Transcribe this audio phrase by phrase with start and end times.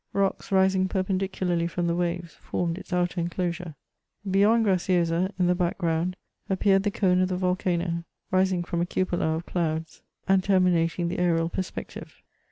[0.13, 3.75] Rocks rising perpendicularly from the waves formed its outer enclosure.
[4.27, 6.15] Beyond Graciosa, in the background,
[6.49, 11.17] appeared the cone of the volcano, rising from a cupola of clouds, and terminating the
[11.17, 12.13] atrial perspecdve.